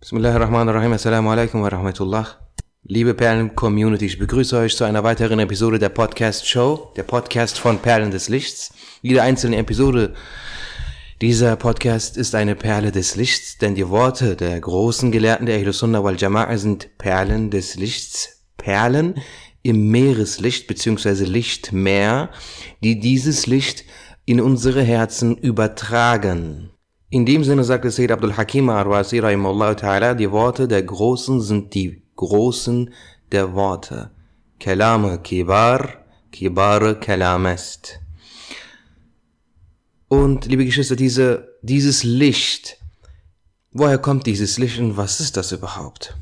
[0.00, 0.92] Bismillahirrahmanirrahim.
[0.92, 2.38] Assalamu alaikum wa rahmatullah.
[2.84, 8.12] Liebe Perlen-Community, ich begrüße euch zu einer weiteren Episode der Podcast-Show, der Podcast von Perlen
[8.12, 8.72] des Lichts.
[9.02, 10.14] Jede einzelne Episode
[11.20, 15.80] dieser Podcast ist eine Perle des Lichts, denn die Worte der großen Gelehrten der Ahlus
[15.80, 19.16] Sunnah wal Jama'a sind Perlen des Lichts, Perlen
[19.62, 21.24] im Meereslicht bzw.
[21.24, 22.30] Lichtmeer,
[22.84, 23.84] die dieses Licht
[24.26, 26.70] in unsere Herzen übertragen.
[27.10, 32.02] In dem Sinne sagte Sayyid Abdul Hakim Arwasi ta'ala, die Worte der Großen sind die
[32.16, 32.92] Großen
[33.32, 34.10] der Worte.
[34.60, 38.00] Kalame Kibar, Kibare Kalamest.
[40.08, 42.76] Und, liebe Geschwister, diese, dieses Licht,
[43.72, 46.14] woher kommt dieses Licht und was ist das überhaupt?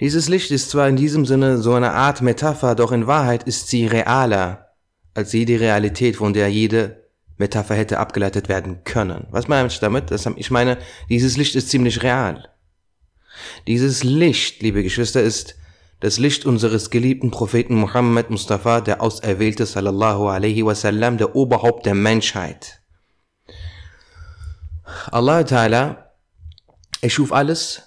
[0.00, 3.68] Dieses Licht ist zwar in diesem Sinne so eine Art Metapher, doch in Wahrheit ist
[3.68, 4.66] sie realer
[5.14, 7.07] als jede Realität, von der jede
[7.38, 9.26] Metapher hätte abgeleitet werden können.
[9.30, 10.10] Was meine ich damit?
[10.10, 12.48] ich meine, dieses Licht ist ziemlich real.
[13.66, 15.56] Dieses Licht, liebe Geschwister, ist
[16.00, 21.94] das Licht unseres geliebten Propheten Muhammad Mustafa, der Auserwählte sallallahu alaihi wasallam, der Oberhaupt der
[21.94, 22.80] Menschheit.
[25.10, 25.96] Allah Ta'ala
[27.00, 27.82] erschuf alles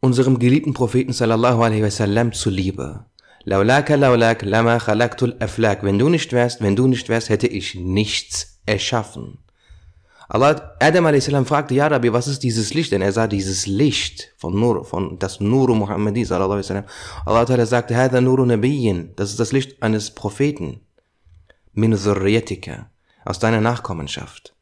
[0.00, 3.04] unserem geliebten Propheten sallallahu alaihi wasallam zuliebe.
[3.44, 5.82] Laulaka laulak lama khalaqtul aflak.
[5.82, 9.38] Wenn du nicht wärst, wenn du nicht wärst, hätte ich nichts erschaffen.
[10.28, 11.28] Allah, Adam a.s.
[11.44, 12.92] fragte, ja Rabbi, was ist dieses Licht?
[12.92, 16.84] Denn er sah dieses Licht von Nur, von das Nuru Muhammadi, sallallahu alaihi wasallam.
[17.26, 19.12] Allah Ta'ala sagte, Hada Nuru Nabiyyin.
[19.16, 20.82] Das ist das Licht eines Propheten.
[21.72, 21.94] Min.
[23.24, 24.54] Aus deiner Nachkommenschaft.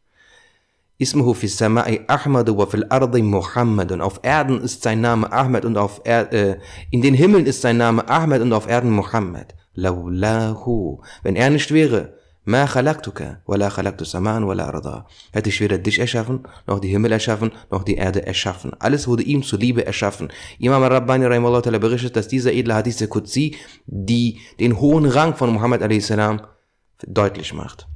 [1.00, 3.92] Ismuhu fi samai Ahmad wa fil ardi Muhammad.
[3.92, 6.58] Und auf Erden ist sein Name Ahmed und auf er äh,
[6.90, 9.54] in den Himmeln ist sein Name Ahmed und auf Erden Muhammad.
[9.74, 11.00] Laulahu.
[11.22, 15.06] Wenn er nicht wäre, ma khalaqtuka wa la khalaqtu saman wa la arda.
[15.30, 18.72] Hätte ich weder dich erschaffen, noch die Himmel erschaffen, noch die Erde erschaffen.
[18.80, 20.32] Alles wurde ihm zuliebe erschaffen.
[20.58, 23.54] Imam Rabbani Rahimahullah Ta'ala berichtet, dass dieser edle Hadith Qudsi
[23.86, 26.12] die den hohen Rang von Muhammad a.s.
[27.06, 27.86] deutlich macht.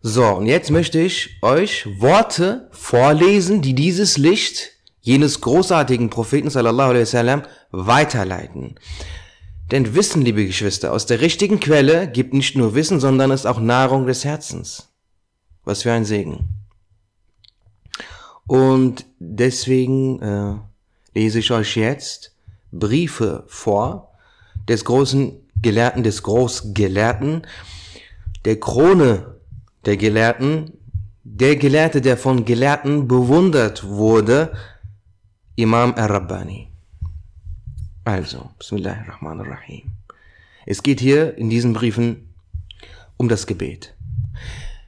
[0.00, 4.70] So, und jetzt möchte ich euch Worte vorlesen, die dieses Licht
[5.00, 7.42] jenes großartigen Propheten sallallahu alaihi wasallam
[7.72, 8.76] weiterleiten.
[9.72, 13.58] Denn Wissen, liebe Geschwister, aus der richtigen Quelle gibt nicht nur Wissen, sondern ist auch
[13.58, 14.88] Nahrung des Herzens.
[15.64, 16.48] Was für ein Segen.
[18.46, 20.54] Und deswegen äh,
[21.14, 22.34] lese ich euch jetzt
[22.70, 24.12] Briefe vor
[24.68, 27.46] des großen Gelehrten, des Großgelehrten,
[28.44, 29.37] der Krone
[29.88, 30.70] der Gelehrten,
[31.24, 34.52] der Gelehrte, der von Gelehrten bewundert wurde,
[35.56, 36.68] Imam al-Rabbani.
[38.04, 39.84] Also, Bismillahirrahmanirrahim.
[40.66, 42.34] Es geht hier in diesen Briefen
[43.16, 43.96] um das Gebet.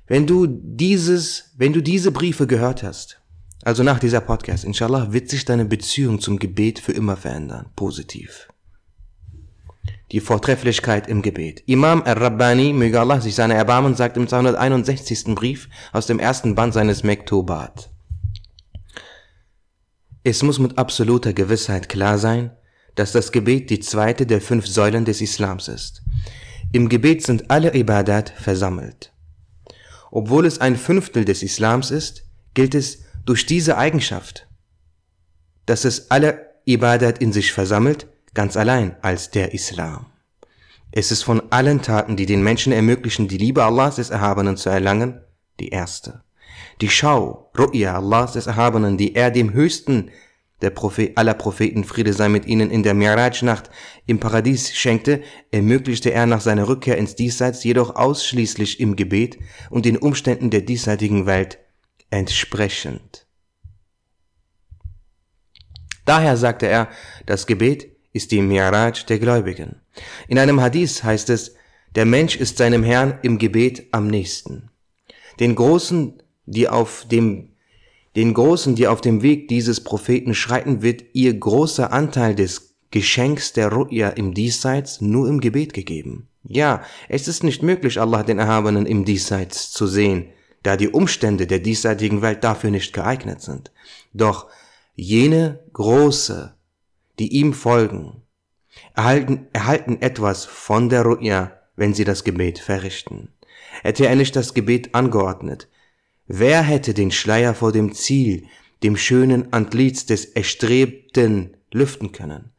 [0.06, 3.22] Wenn du dieses, wenn du diese Briefe gehört hast,
[3.62, 8.50] also nach dieser Podcast, inshallah, wird sich deine Beziehung zum Gebet für immer verändern, positiv
[10.12, 11.62] die Vortrefflichkeit im Gebet.
[11.66, 15.34] Imam al-Rabbani, möge Allah sich seine Erbarmen, sagt im 261.
[15.34, 17.91] Brief aus dem ersten Band seines Mektubat.
[20.25, 22.50] Es muss mit absoluter Gewissheit klar sein,
[22.94, 26.03] dass das Gebet die zweite der fünf Säulen des Islams ist.
[26.72, 29.12] Im Gebet sind alle Ibadat versammelt.
[30.10, 34.48] Obwohl es ein Fünftel des Islams ist, gilt es durch diese Eigenschaft,
[35.66, 40.06] dass es alle Ibadat in sich versammelt, ganz allein als der Islam.
[40.92, 44.70] Es ist von allen Taten, die den Menschen ermöglichen, die Liebe Allahs des Erhabenen zu
[44.70, 45.20] erlangen,
[45.60, 46.22] die erste.
[46.80, 50.10] Die Schau, Ru'ya Allahs des Erhabenen, die er dem höchsten
[50.62, 53.70] der Prophet, aller Propheten, Friede sei mit ihnen, in der Miraj-Nacht
[54.06, 59.38] im Paradies schenkte, ermöglichte er nach seiner Rückkehr ins Diesseits jedoch ausschließlich im Gebet
[59.70, 61.58] und den Umständen der diesseitigen Welt
[62.10, 63.26] entsprechend.
[66.04, 66.88] Daher sagte er,
[67.24, 69.76] das Gebet ist die Mi'raj der Gläubigen.
[70.28, 71.54] In einem Hadith heißt es,
[71.94, 74.71] der Mensch ist seinem Herrn im Gebet am nächsten.
[75.41, 77.50] Den Großen, die auf dem,
[78.16, 83.53] den Großen, die auf dem Weg dieses Propheten schreiten, wird ihr großer Anteil des Geschenks
[83.53, 86.28] der Ru'ya im Diesseits nur im Gebet gegeben.
[86.42, 90.27] Ja, es ist nicht möglich, Allah den Erhabenen im Diesseits zu sehen,
[90.62, 93.71] da die Umstände der diesseitigen Welt dafür nicht geeignet sind.
[94.12, 94.48] Doch
[94.95, 96.54] jene große,
[97.21, 98.22] die ihm folgen,
[98.97, 103.28] erhalten, erhalten etwas von der Ru'ya, wenn sie das Gebet verrichten.
[103.83, 105.69] Hätte er nicht das Gebet angeordnet,
[106.27, 108.47] wer hätte den Schleier vor dem Ziel,
[108.83, 112.53] dem schönen Antlitz des Erstrebten lüften können?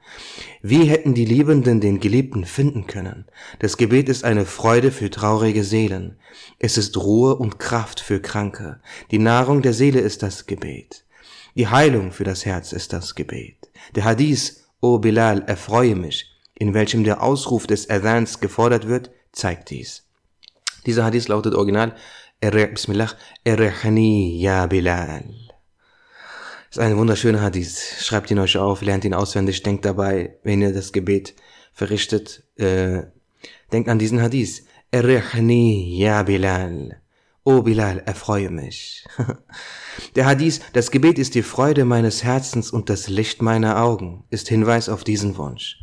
[0.62, 3.26] Wie hätten die Liebenden den Geliebten finden können?
[3.60, 6.18] Das Gebet ist eine Freude für traurige Seelen.
[6.60, 8.80] Es ist Ruhe und Kraft für Kranke.
[9.10, 11.06] Die Nahrung der Seele ist das Gebet.
[11.56, 13.61] Die Heilung für das Herz ist das Gebet.
[13.96, 19.70] Der Hadith, O Bilal, erfreue mich, in welchem der Ausruf des Adhans gefordert wird, zeigt
[19.70, 20.08] dies.
[20.86, 21.96] Dieser Hadith lautet original,
[22.40, 23.12] Bismillah,
[23.44, 25.24] Errechni ya Bilal.
[26.72, 27.98] Ist ein wunderschöner Hadith.
[28.00, 31.36] Schreibt ihn euch auf, lernt ihn auswendig, denkt dabei, wenn ihr das Gebet
[31.74, 33.04] verrichtet, äh,
[33.72, 34.66] denkt an diesen Hadith.
[34.90, 37.02] Errechni ya Bilal.
[37.44, 39.06] O Bilal, erfreue mich.
[40.16, 44.48] Der Hadith, das Gebet ist die Freude meines Herzens und das Licht meiner Augen, ist
[44.50, 45.78] Hinweis auf diesen Wunsch.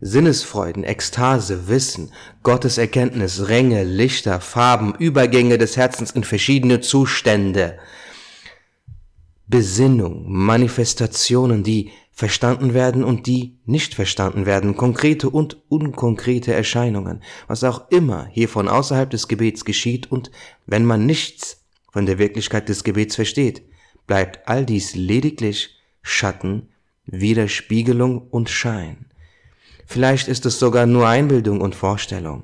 [0.00, 2.12] Sinnesfreuden, Ekstase, Wissen,
[2.42, 7.78] Gottes Erkenntnis, Ränge, Lichter, Farben, Übergänge des Herzens in verschiedene Zustände,
[9.46, 17.62] Besinnung, Manifestationen, die verstanden werden und die nicht verstanden werden, konkrete und unkonkrete Erscheinungen, was
[17.62, 20.30] auch immer hier von außerhalb des Gebets geschieht und
[20.66, 21.65] wenn man nichts
[21.96, 23.62] von der Wirklichkeit des Gebets versteht,
[24.06, 26.68] bleibt all dies lediglich Schatten,
[27.06, 29.06] Widerspiegelung und Schein.
[29.86, 32.42] Vielleicht ist es sogar nur Einbildung und Vorstellung.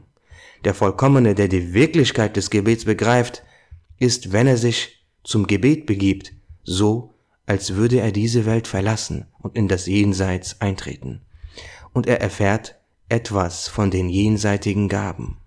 [0.64, 3.42] Der Vollkommene, der die Wirklichkeit des Gebets begreift,
[3.98, 6.32] ist, wenn er sich zum Gebet begibt,
[6.62, 7.12] so,
[7.44, 11.20] als würde er diese Welt verlassen und in das Jenseits eintreten.
[11.92, 12.76] Und er erfährt
[13.10, 15.41] etwas von den jenseitigen Gaben.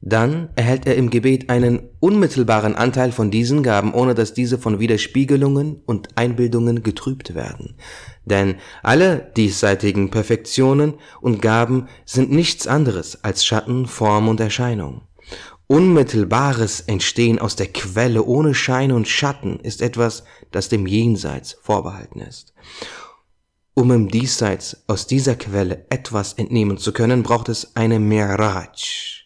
[0.00, 4.78] Dann erhält er im Gebet einen unmittelbaren Anteil von diesen Gaben, ohne dass diese von
[4.78, 7.74] Widerspiegelungen und Einbildungen getrübt werden.
[8.24, 15.02] Denn alle diesseitigen Perfektionen und Gaben sind nichts anderes als Schatten, Form und Erscheinung.
[15.66, 22.20] Unmittelbares Entstehen aus der Quelle ohne Schein und Schatten ist etwas, das dem Jenseits vorbehalten
[22.20, 22.54] ist.
[23.74, 29.17] Um im Diesseits aus dieser Quelle etwas entnehmen zu können, braucht es eine Miraj.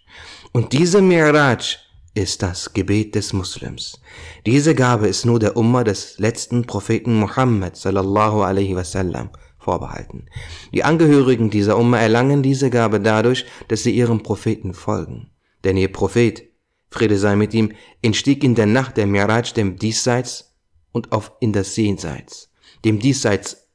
[0.55, 1.79] Und diese Miraj
[2.13, 3.99] ist das Gebet des Muslims.
[4.45, 10.27] Diese Gabe ist nur der Umma des letzten Propheten Muhammad sallallahu alaihi wasallam vorbehalten.
[10.75, 15.31] Die Angehörigen dieser Umma erlangen diese Gabe dadurch, dass sie ihrem Propheten folgen.
[15.65, 16.43] Denn ihr Prophet,
[16.91, 17.73] Friede sei mit ihm,
[18.03, 20.55] entstieg in der Nacht der Miraj dem Diesseits
[20.93, 22.51] und auf in das Jenseits.
[22.85, 23.69] Dem Diesseits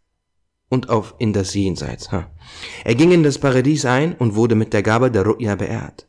[0.70, 2.10] und auf in das Jenseits.
[2.84, 6.08] Er ging in das Paradies ein und wurde mit der Gabe der Ru'ya beehrt.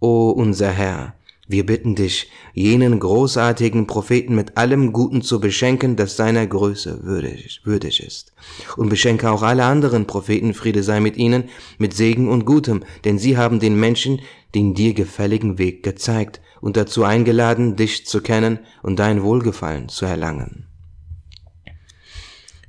[0.00, 1.14] O unser Herr,
[1.46, 7.60] wir bitten dich, jenen großartigen Propheten mit allem Guten zu beschenken, das seiner Größe würdig,
[7.64, 8.32] würdig ist.
[8.76, 13.18] Und beschenke auch alle anderen Propheten, Friede sei mit ihnen, mit Segen und Gutem, denn
[13.18, 14.20] sie haben den Menschen
[14.54, 20.06] den dir gefälligen Weg gezeigt und dazu eingeladen, dich zu kennen und dein Wohlgefallen zu
[20.06, 20.66] erlangen.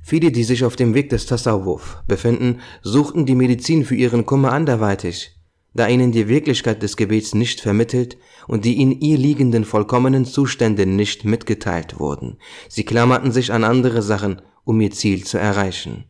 [0.02, 4.52] Viele, die sich auf dem Weg des Tasawwuf befinden, suchten die Medizin für ihren Kummer
[4.52, 5.36] anderweitig,
[5.74, 10.86] da ihnen die Wirklichkeit des Gebets nicht vermittelt und die in ihr liegenden vollkommenen Zustände
[10.86, 12.38] nicht mitgeteilt wurden.
[12.68, 16.04] Sie klammerten sich an andere Sachen, um ihr Ziel zu erreichen.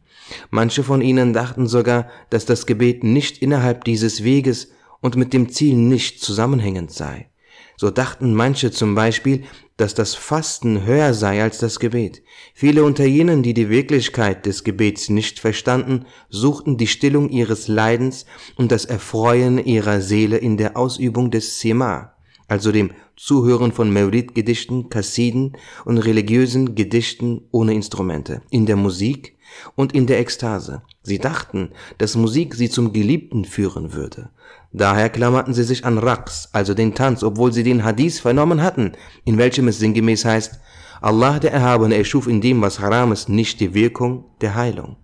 [0.51, 4.71] Manche von ihnen dachten sogar, dass das Gebet nicht innerhalb dieses Weges
[5.01, 7.29] und mit dem Ziel nicht zusammenhängend sei.
[7.77, 9.45] So dachten manche zum Beispiel,
[9.77, 12.23] dass das Fasten höher sei als das Gebet.
[12.55, 18.27] Viele unter jenen, die die Wirklichkeit des Gebets nicht verstanden, suchten die Stillung ihres Leidens
[18.57, 22.15] und das Erfreuen ihrer Seele in der Ausübung des Sema,
[22.49, 22.93] also dem
[23.25, 25.53] Zuhören von Mevlid-Gedichten, Kassiden
[25.85, 29.37] und religiösen Gedichten ohne Instrumente, in der Musik
[29.77, 30.83] und in der Ekstase.
[31.05, 34.31] Sie dachten, dass Musik sie zum Geliebten führen würde.
[34.73, 38.95] Daher klammerten sie sich an Raqs, also den Tanz, obwohl sie den Hadith vernommen hatten,
[39.25, 40.59] in welchem es sinngemäß heißt,
[41.01, 44.97] Allah der Erhabene erschuf in dem, was haram ist, nicht die Wirkung der Heilung.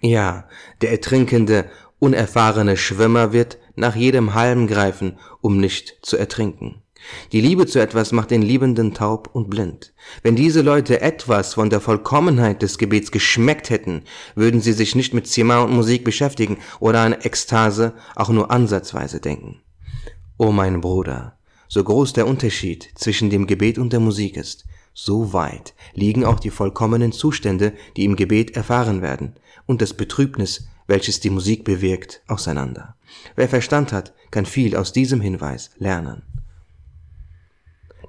[0.00, 0.48] Ja,
[0.80, 1.66] der ertrinkende,
[1.98, 6.81] unerfahrene Schwimmer wird nach jedem Halm greifen, um nicht zu ertrinken.
[7.32, 9.92] Die Liebe zu etwas macht den Liebenden taub und blind.
[10.22, 14.02] Wenn diese Leute etwas von der Vollkommenheit des Gebets geschmeckt hätten,
[14.34, 19.20] würden sie sich nicht mit Zimmer und Musik beschäftigen oder an Ekstase auch nur ansatzweise
[19.20, 19.60] denken.
[20.38, 25.32] O mein Bruder, so groß der Unterschied zwischen dem Gebet und der Musik ist, so
[25.32, 31.20] weit liegen auch die vollkommenen Zustände, die im Gebet erfahren werden, und das Betrübnis, welches
[31.20, 32.96] die Musik bewirkt, auseinander.
[33.36, 36.22] Wer Verstand hat, kann viel aus diesem Hinweis lernen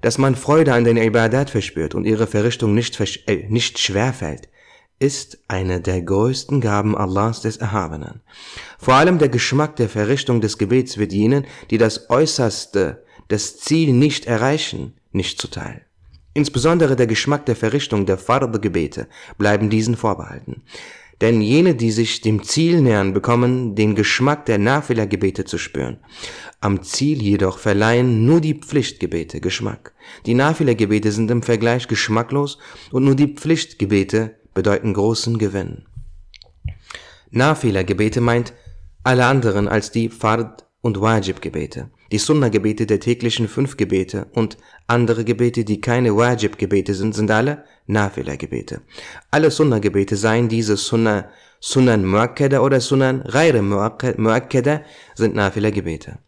[0.04, 4.50] dass man Freude an den Ibadat verspürt und ihre Verrichtung nicht, äh, nicht schwerfällt,
[5.00, 8.22] ist eine der größten Gaben Allahs des Erhabenen.
[8.78, 13.94] Vor allem der Geschmack der Verrichtung des Gebets wird jenen, die das Äußerste, das Ziel
[13.94, 15.86] nicht erreichen, nicht zuteil.
[16.34, 19.08] Insbesondere der Geschmack der Verrichtung der Farbe-Gebete
[19.38, 20.64] bleiben diesen vorbehalten.
[21.24, 26.00] Denn jene, die sich dem Ziel nähern, bekommen den Geschmack der Nafila-Gebete zu spüren.
[26.60, 29.94] Am Ziel jedoch verleihen nur die Pflichtgebete Geschmack.
[30.26, 32.58] Die Nafila-Gebete sind im Vergleich geschmacklos
[32.92, 35.86] und nur die Pflichtgebete bedeuten großen Gewinn.
[37.32, 38.52] Nafila-Gebete meint
[39.06, 41.90] alle anderen als die Fard- und Wajib-Gebete.
[42.14, 47.64] Die Sunnah-Gebete der täglichen fünf Gebete und andere Gebete, die keine Wajib-Gebete sind, sind alle
[47.88, 48.82] Nafila-Gebete.
[49.32, 54.84] Alle Sunnah-Gebete, seien diese Sunnah, Sunan Muakkada oder Sunan Ghaire Muakkada,
[55.16, 56.20] sind Nafila-Gebete.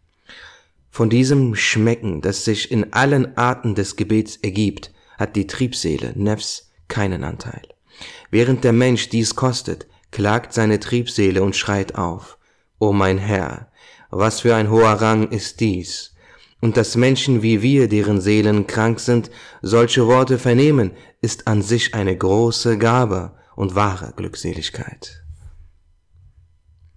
[0.90, 6.72] Von diesem Schmecken, das sich in allen Arten des Gebets ergibt, hat die Triebseele, Nefs,
[6.88, 7.62] keinen Anteil.
[8.32, 12.38] Während der Mensch dies kostet, klagt seine Triebseele und schreit auf,
[12.80, 13.68] O mein Herr,
[14.10, 16.14] was für ein hoher Rang ist dies?
[16.60, 19.30] Und dass Menschen wie wir, deren Seelen krank sind,
[19.62, 25.22] solche Worte vernehmen, ist an sich eine große Gabe und wahre Glückseligkeit.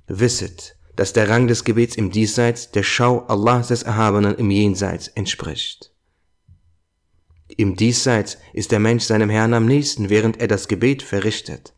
[0.07, 5.07] Wisset, dass der Rang des Gebets im Diesseits der Schau Allahs des Erhabenen im Jenseits
[5.07, 5.93] entspricht.
[7.59, 11.73] Im Diesseits ist der Mensch seinem Herrn am nächsten, während er das Gebet verrichtet.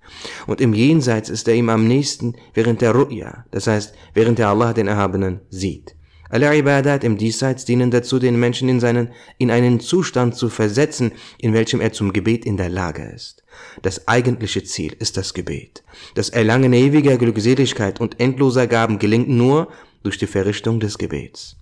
[0.46, 4.50] Und im Jenseits ist er ihm am nächsten, während der Ru'ya, das heißt, während er
[4.50, 5.96] Allah den Erhabenen sieht.
[6.30, 9.10] Alle Ibadat im Diesseits dienen dazu, den Menschen in seinen,
[9.40, 13.44] in einen Zustand zu versetzen, in welchem er zum Gebet in der Lage ist.
[13.82, 15.84] Das eigentliche Ziel ist das Gebet.
[16.14, 19.68] Das Erlangen ewiger Glückseligkeit und endloser Gaben gelingt nur
[20.04, 21.58] durch die Verrichtung des Gebets.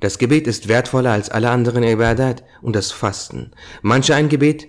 [0.00, 3.52] Das Gebet ist wertvoller als alle anderen Ibadat und das Fasten.
[3.82, 4.68] Manch ein Gebet,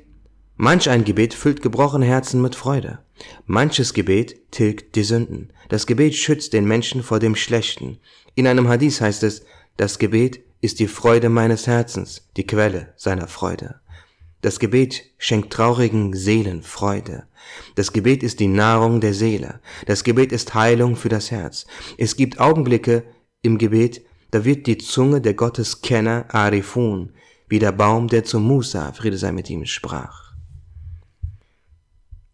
[0.58, 3.00] manch ein Gebet füllt gebrochene Herzen mit Freude.
[3.46, 5.54] Manches Gebet tilgt die Sünden.
[5.70, 8.00] Das Gebet schützt den Menschen vor dem Schlechten.
[8.36, 9.44] In einem Hadith heißt es,
[9.78, 13.76] das Gebet ist die Freude meines Herzens, die Quelle seiner Freude.
[14.42, 17.26] Das Gebet schenkt traurigen Seelen Freude.
[17.76, 19.62] Das Gebet ist die Nahrung der Seele.
[19.86, 21.68] Das Gebet ist Heilung für das Herz.
[21.98, 23.04] Es gibt Augenblicke
[23.44, 27.14] im Gebet, da wird die Zunge der Gotteskenner Arifun,
[27.48, 30.34] wie der Baum, der zu Musa, Friede sei mit ihm, sprach.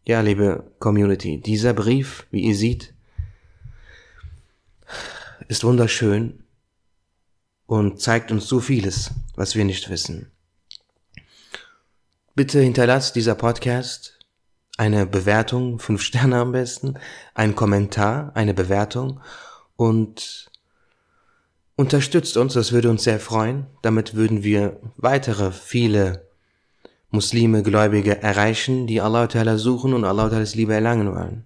[0.06, 2.94] Ja, liebe Community, dieser Brief, wie ihr seht,
[5.48, 6.44] ist wunderschön
[7.66, 10.32] und zeigt uns so vieles, was wir nicht wissen.
[12.36, 14.18] Bitte hinterlasst dieser Podcast
[14.78, 17.00] eine Bewertung, fünf Sterne am besten,
[17.34, 19.20] ein Kommentar, eine Bewertung
[19.76, 20.52] und
[21.78, 23.68] Unterstützt uns, das würde uns sehr freuen.
[23.84, 26.26] Damit würden wir weitere viele
[27.12, 31.46] Muslime, Gläubige erreichen, die Allah Ta'ala suchen und Allah Ta'ala's Liebe erlangen wollen.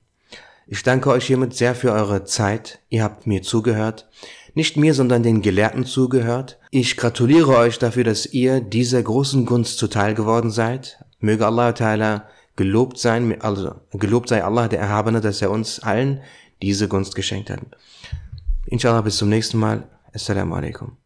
[0.67, 2.79] Ich danke euch hiermit sehr für eure Zeit.
[2.87, 4.07] Ihr habt mir zugehört.
[4.53, 6.57] Nicht mir, sondern den Gelehrten zugehört.
[6.69, 11.03] Ich gratuliere euch dafür, dass ihr dieser großen Gunst zuteil geworden seid.
[11.19, 12.21] Möge Allah Ta'ala
[12.55, 16.21] gelobt sein, also gelobt sei Allah der Erhabene, dass er uns allen
[16.61, 17.59] diese Gunst geschenkt hat.
[18.65, 19.83] Inshallah bis zum nächsten Mal.
[20.15, 21.00] السلام عليكم.